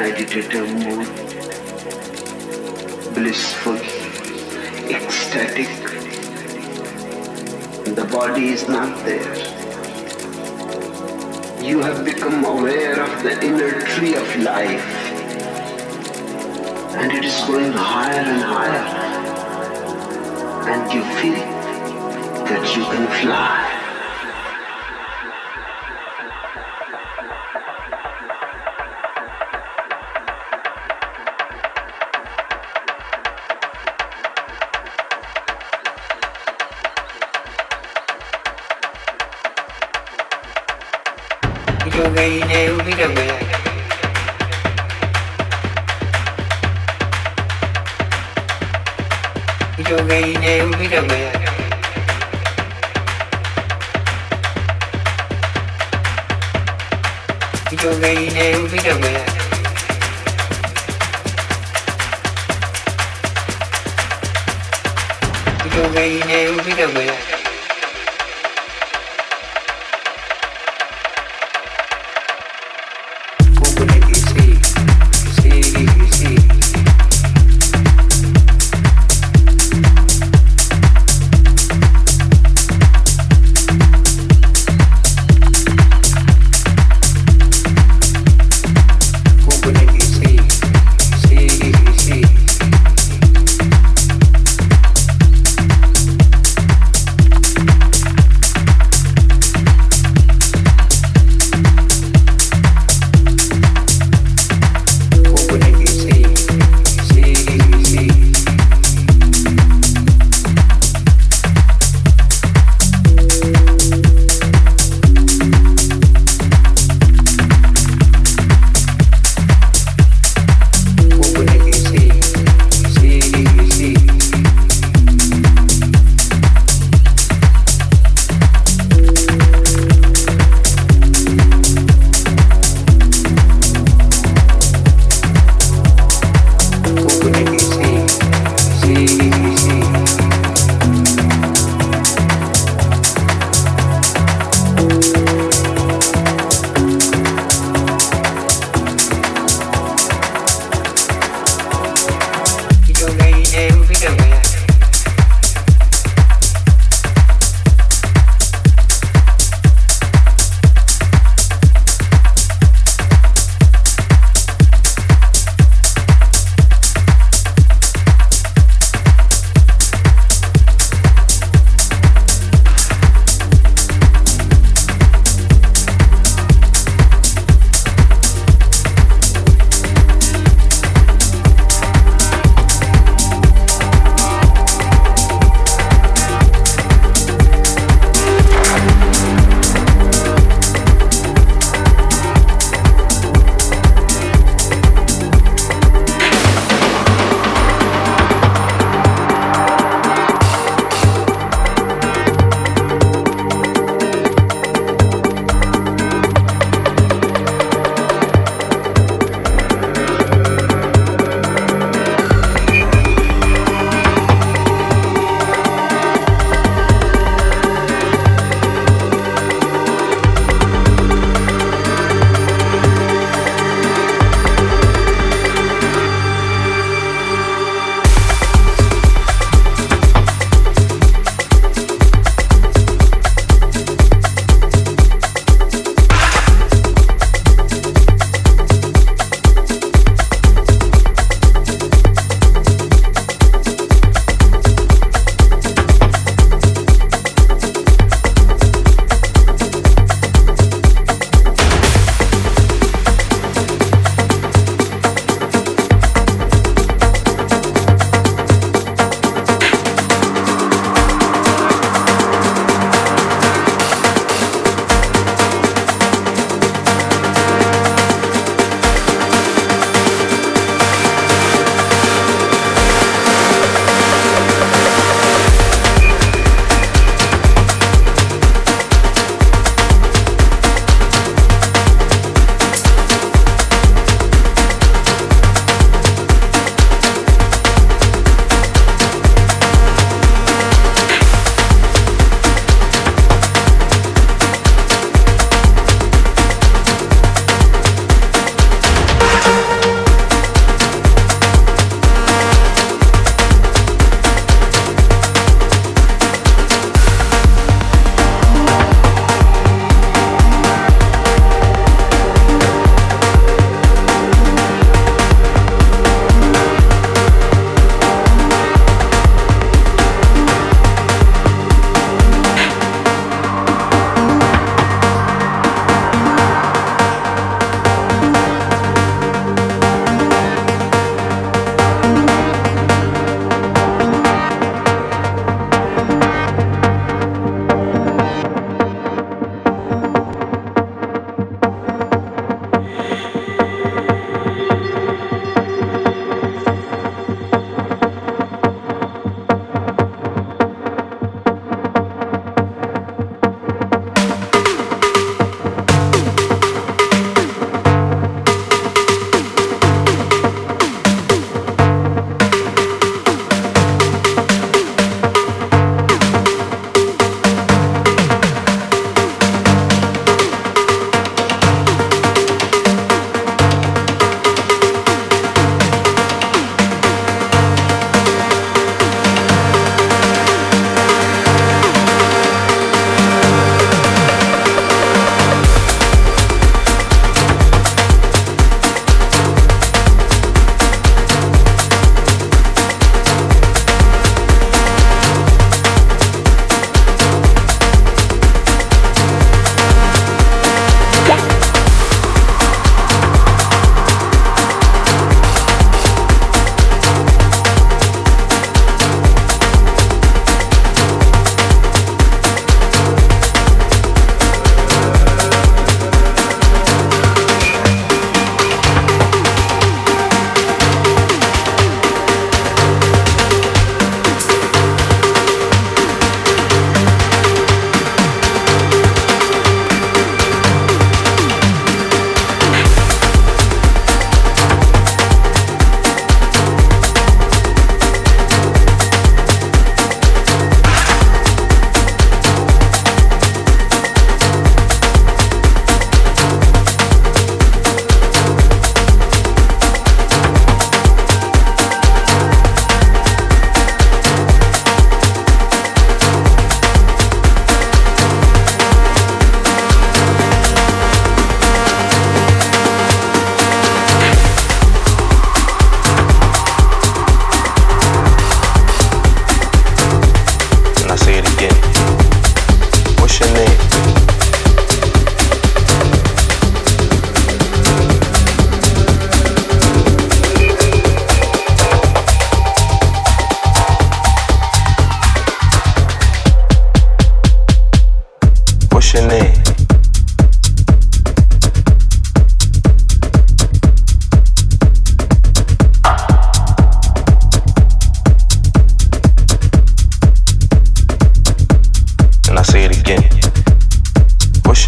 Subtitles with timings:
[0.00, 1.06] meditative mood,
[3.14, 3.76] blissful,
[4.96, 5.68] ecstatic,
[7.94, 9.39] the body is not there.
[50.70, 51.32] Gây cái biết này về
[57.82, 59.26] cho gây nếu biết rằng về
[65.76, 67.39] cho gây em biết rằng về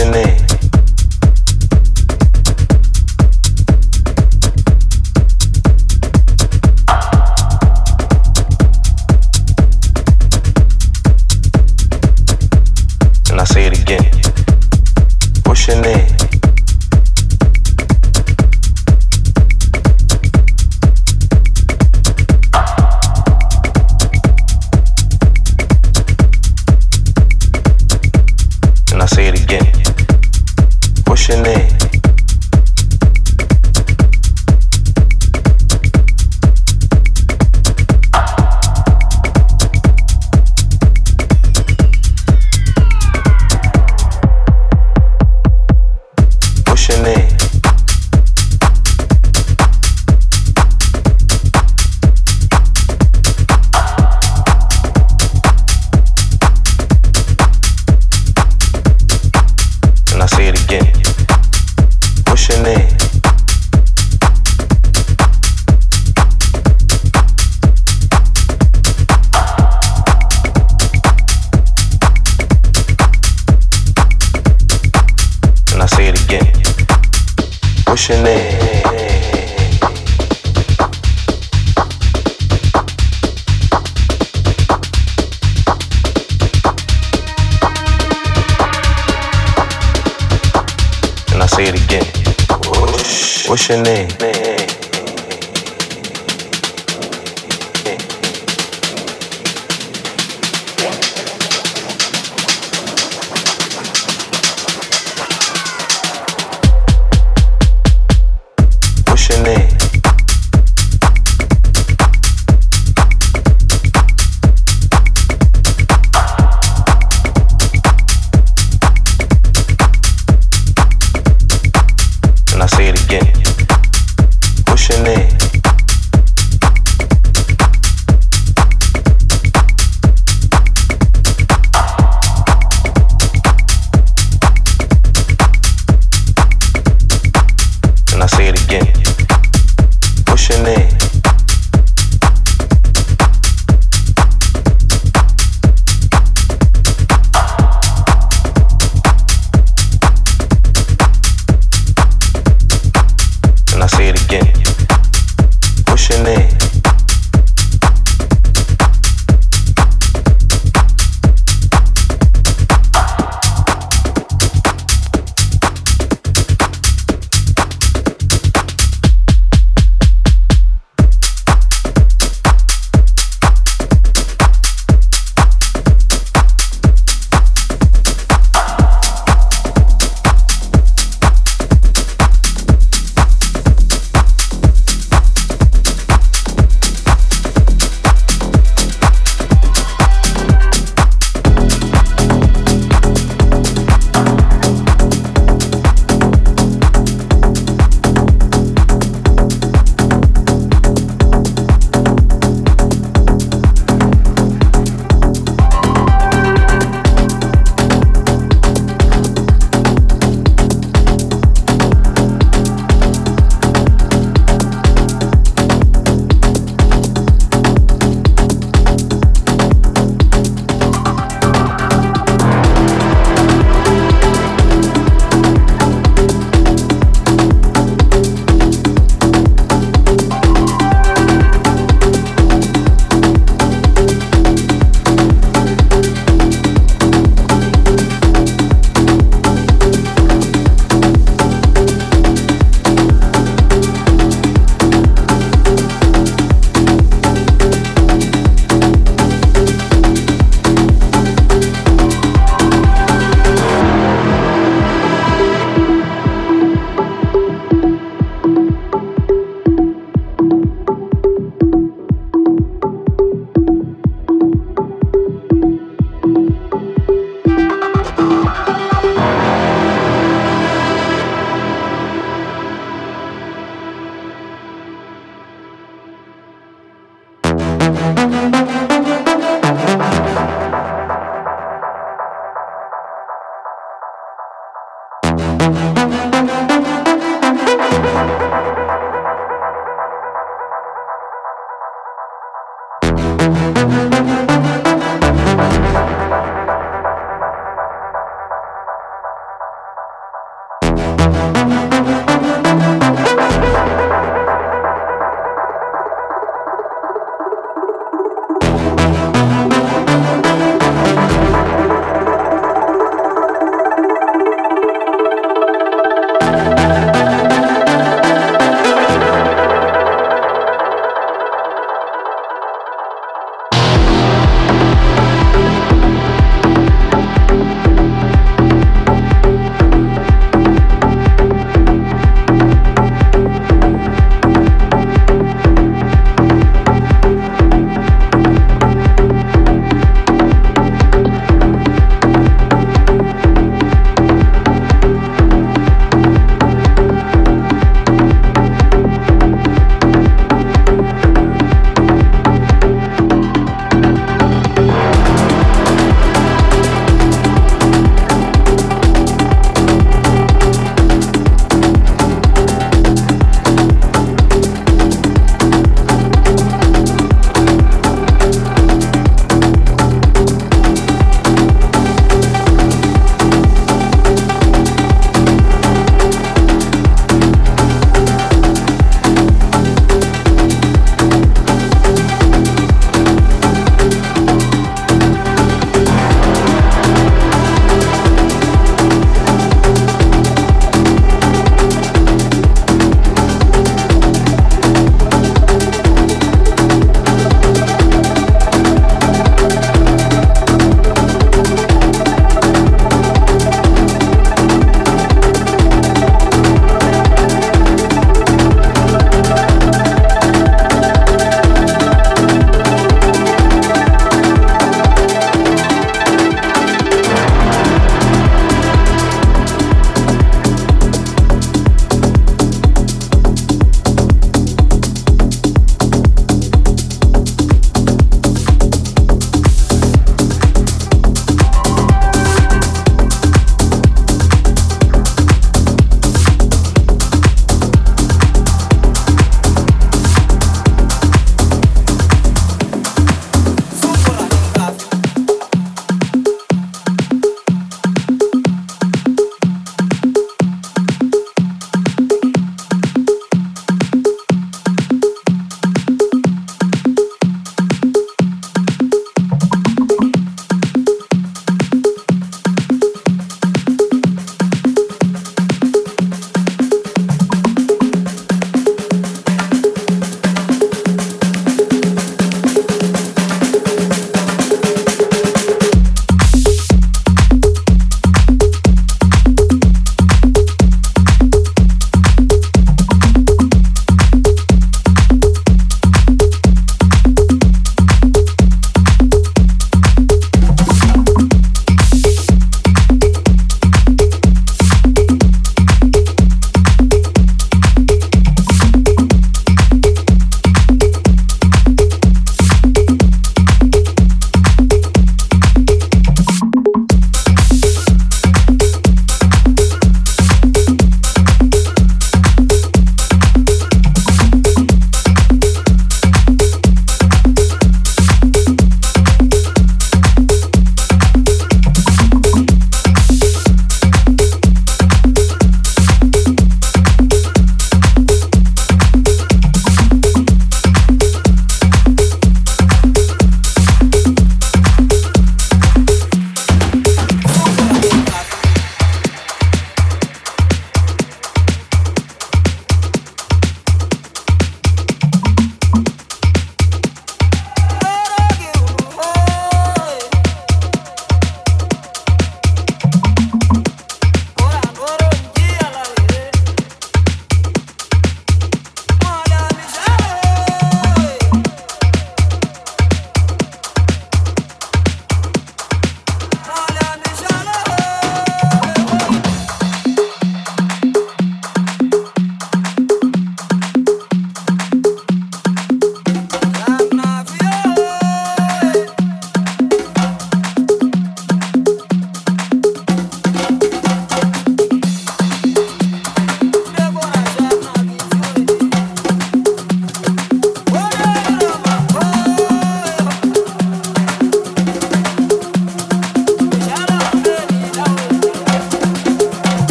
[0.00, 0.29] listening.